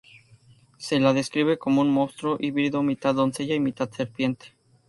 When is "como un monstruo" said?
1.59-2.37